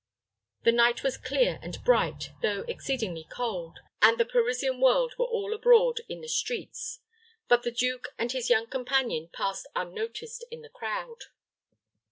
The 0.63 0.71
night 0.71 1.03
was 1.03 1.15
clear 1.15 1.59
and 1.61 1.79
bright, 1.83 2.31
though 2.41 2.61
exceedingly 2.61 3.23
cold, 3.29 3.81
and 4.01 4.17
the 4.17 4.25
Parisian 4.25 4.81
world 4.81 5.13
were 5.19 5.27
all 5.27 5.53
abroad 5.53 6.01
in 6.09 6.21
the 6.21 6.27
streets; 6.27 7.01
but 7.47 7.61
the 7.61 7.69
duke 7.69 8.07
and 8.17 8.31
his 8.31 8.49
young 8.49 8.65
companion 8.65 9.29
passed 9.31 9.67
unnoticed 9.75 10.43
in 10.49 10.63
the 10.63 10.69
crowd. 10.69 11.25